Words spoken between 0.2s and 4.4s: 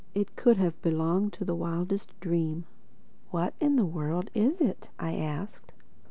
could have belonged to the wildest dream. "What in the world